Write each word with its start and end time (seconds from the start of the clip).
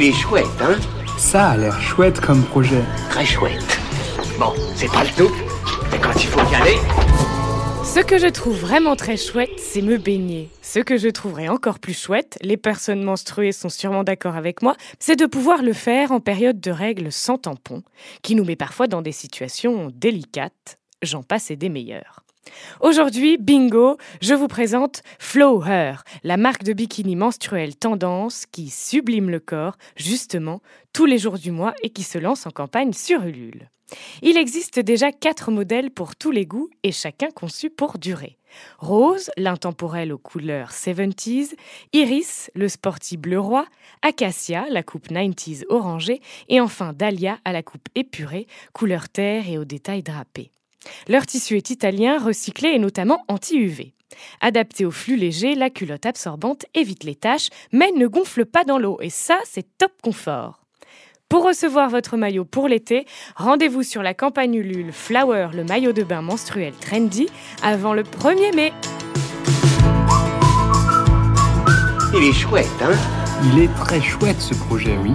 Il 0.00 0.04
est 0.04 0.12
chouette, 0.12 0.46
hein 0.60 0.76
Ça 1.16 1.48
a 1.48 1.56
l'air 1.56 1.80
chouette 1.80 2.20
comme 2.20 2.44
projet. 2.44 2.84
Très 3.10 3.24
chouette. 3.24 3.80
Bon, 4.38 4.52
c'est 4.76 4.86
pas 4.92 5.02
le 5.02 5.10
tout, 5.16 5.34
mais 5.90 5.98
quand 5.98 6.14
il 6.14 6.28
faut 6.28 6.52
y 6.52 6.54
aller... 6.54 6.76
Ce 7.82 7.98
que 7.98 8.16
je 8.16 8.28
trouve 8.28 8.56
vraiment 8.56 8.94
très 8.94 9.16
chouette, 9.16 9.58
c'est 9.58 9.82
me 9.82 9.96
baigner. 9.96 10.50
Ce 10.62 10.78
que 10.78 10.98
je 10.98 11.08
trouverais 11.08 11.48
encore 11.48 11.80
plus 11.80 12.00
chouette, 12.00 12.38
les 12.42 12.56
personnes 12.56 13.02
menstruées 13.02 13.50
sont 13.50 13.70
sûrement 13.70 14.04
d'accord 14.04 14.36
avec 14.36 14.62
moi, 14.62 14.76
c'est 15.00 15.18
de 15.18 15.26
pouvoir 15.26 15.62
le 15.64 15.72
faire 15.72 16.12
en 16.12 16.20
période 16.20 16.60
de 16.60 16.70
règles 16.70 17.10
sans 17.10 17.36
tampon, 17.36 17.82
qui 18.22 18.36
nous 18.36 18.44
met 18.44 18.54
parfois 18.54 18.86
dans 18.86 19.02
des 19.02 19.10
situations 19.10 19.90
délicates. 19.92 20.78
J'en 21.02 21.24
passe 21.24 21.50
et 21.50 21.56
des 21.56 21.70
meilleures. 21.70 22.22
Aujourd'hui, 22.80 23.38
bingo, 23.38 23.96
je 24.20 24.34
vous 24.34 24.48
présente 24.48 25.02
Flow 25.18 25.64
Her, 25.64 26.04
la 26.22 26.36
marque 26.36 26.64
de 26.64 26.72
bikini 26.72 27.16
menstruel 27.16 27.76
tendance 27.76 28.46
qui 28.46 28.70
sublime 28.70 29.30
le 29.30 29.40
corps, 29.40 29.76
justement, 29.96 30.60
tous 30.92 31.06
les 31.06 31.18
jours 31.18 31.38
du 31.38 31.50
mois 31.50 31.74
et 31.82 31.90
qui 31.90 32.02
se 32.02 32.18
lance 32.18 32.46
en 32.46 32.50
campagne 32.50 32.92
sur 32.92 33.24
Ulule. 33.24 33.70
Il 34.22 34.36
existe 34.36 34.78
déjà 34.78 35.12
quatre 35.12 35.50
modèles 35.50 35.90
pour 35.90 36.16
tous 36.16 36.30
les 36.30 36.46
goûts 36.46 36.68
et 36.82 36.92
chacun 36.92 37.30
conçu 37.30 37.70
pour 37.70 37.98
durer. 37.98 38.38
Rose, 38.78 39.30
l'intemporel 39.36 40.12
aux 40.12 40.18
couleurs 40.18 40.70
70s, 40.70 41.54
Iris, 41.92 42.50
le 42.54 42.68
sporty 42.68 43.16
bleu 43.16 43.40
roi, 43.40 43.66
Acacia, 44.02 44.66
la 44.70 44.82
coupe 44.82 45.08
90s 45.08 45.64
orangée, 45.68 46.20
et 46.48 46.60
enfin 46.60 46.92
Dahlia 46.92 47.38
à 47.44 47.52
la 47.52 47.62
coupe 47.62 47.88
épurée, 47.94 48.46
couleur 48.72 49.08
terre 49.08 49.48
et 49.48 49.58
aux 49.58 49.64
détails 49.64 50.02
drapés. 50.02 50.50
Leur 51.08 51.26
tissu 51.26 51.56
est 51.56 51.70
italien, 51.70 52.18
recyclé 52.18 52.70
et 52.70 52.78
notamment 52.78 53.24
anti-UV. 53.28 53.92
Adapté 54.40 54.84
au 54.84 54.90
flux 54.90 55.16
léger, 55.16 55.54
la 55.54 55.70
culotte 55.70 56.06
absorbante 56.06 56.66
évite 56.74 57.04
les 57.04 57.14
taches, 57.14 57.48
mais 57.72 57.90
ne 57.92 58.06
gonfle 58.06 58.46
pas 58.46 58.64
dans 58.64 58.78
l'eau, 58.78 58.98
et 59.00 59.10
ça, 59.10 59.38
c'est 59.44 59.66
top 59.78 59.92
confort. 60.02 60.60
Pour 61.28 61.44
recevoir 61.44 61.90
votre 61.90 62.16
maillot 62.16 62.46
pour 62.46 62.68
l'été, 62.68 63.04
rendez-vous 63.36 63.82
sur 63.82 64.02
la 64.02 64.14
campagne 64.14 64.54
Ulule 64.54 64.92
Flower, 64.92 65.48
le 65.52 65.62
maillot 65.62 65.92
de 65.92 66.02
bain 66.02 66.22
menstruel 66.22 66.72
trendy, 66.72 67.28
avant 67.62 67.92
le 67.92 68.02
1er 68.02 68.54
mai. 68.56 68.72
Il 72.14 72.24
est 72.24 72.32
chouette, 72.32 72.66
hein? 72.80 72.96
Il 73.52 73.62
est 73.62 73.74
très 73.74 74.00
chouette 74.00 74.40
ce 74.40 74.54
projet, 74.54 74.96
oui. 75.02 75.12